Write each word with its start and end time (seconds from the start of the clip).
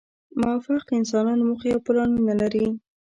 موفق 0.39 0.85
انسانان 0.99 1.39
موخې 1.47 1.69
او 1.75 1.79
پلانونه 1.87 2.33
لري. 2.41 2.67